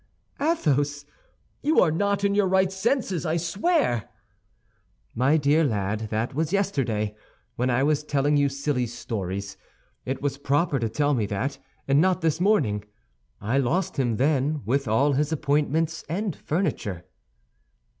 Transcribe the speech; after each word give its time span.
"Athos, 0.39 1.05
you 1.61 1.79
are 1.79 1.91
not 1.91 2.23
in 2.23 2.33
your 2.33 2.47
right 2.47 2.71
senses, 2.71 3.23
I 3.23 3.37
swear." 3.37 4.09
"My 5.13 5.37
dear 5.37 5.63
lad, 5.63 6.09
that 6.09 6.33
was 6.33 6.51
yesterday, 6.51 7.15
when 7.55 7.69
I 7.69 7.83
was 7.83 8.01
telling 8.03 8.35
you 8.35 8.49
silly 8.49 8.87
stories, 8.87 9.57
it 10.03 10.19
was 10.19 10.39
proper 10.39 10.79
to 10.79 10.89
tell 10.89 11.13
me 11.13 11.27
that, 11.27 11.59
and 11.87 12.01
not 12.01 12.21
this 12.21 12.41
morning. 12.41 12.83
I 13.39 13.59
lost 13.59 13.97
him 13.97 14.17
then, 14.17 14.63
with 14.65 14.87
all 14.87 15.13
his 15.13 15.31
appointments 15.31 16.03
and 16.09 16.35
furniture." 16.35 17.05